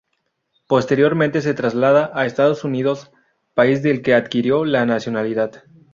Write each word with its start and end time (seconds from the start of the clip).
Posteriormente 0.65 1.41
se 1.43 1.53
traslada 1.53 2.09
a 2.15 2.25
Estados 2.25 2.63
Unidos, 2.63 3.11
país 3.53 3.83
del 3.83 4.01
que 4.01 4.15
adquirió 4.15 4.65
la 4.65 4.83
nacionalidad. 4.87 5.61